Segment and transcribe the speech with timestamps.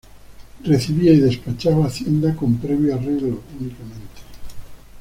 [0.63, 4.23] Recibía y despachaba hacienda con previo arreglo únicamente.